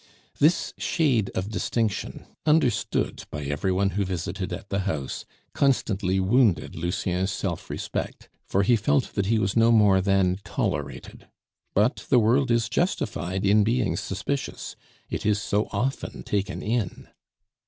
This 0.39 0.73
shade 0.79 1.29
of 1.35 1.51
distinction, 1.51 2.25
understood 2.47 3.25
by 3.29 3.43
every 3.43 3.71
one 3.71 3.91
who 3.91 4.03
visited 4.03 4.51
at 4.51 4.69
the 4.69 4.79
house, 4.89 5.25
constantly 5.53 6.19
wounded 6.19 6.73
Lucien's 6.75 7.29
self 7.31 7.69
respect, 7.69 8.27
for 8.47 8.63
he 8.63 8.75
felt 8.75 9.13
that 9.13 9.27
he 9.27 9.37
was 9.37 9.55
no 9.55 9.71
more 9.71 10.01
than 10.01 10.39
tolerated. 10.43 11.27
But 11.75 12.07
the 12.09 12.17
world 12.17 12.49
is 12.49 12.67
justified 12.67 13.45
in 13.45 13.63
being 13.63 13.95
suspicious; 13.95 14.75
it 15.07 15.23
is 15.23 15.39
so 15.39 15.67
often 15.71 16.23
taken 16.23 16.63
in! 16.63 17.07